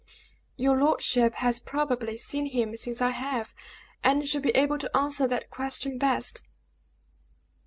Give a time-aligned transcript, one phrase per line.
[0.55, 3.53] "Your lordship has probably seen him since I have,
[4.03, 6.41] and should be able to answer that question best."